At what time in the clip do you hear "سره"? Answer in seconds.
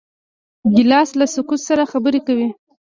1.69-1.83